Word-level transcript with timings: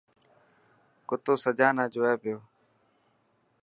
ڪتو 1.07 1.33
سجانا 1.43 1.83
جوئي 1.93 2.15
پيو. 2.21 2.37